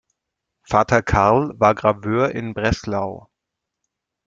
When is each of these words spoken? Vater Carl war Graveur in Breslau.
Vater 0.63 1.03
Carl 1.03 1.51
war 1.59 1.75
Graveur 1.75 2.31
in 2.31 2.55
Breslau. 2.55 3.29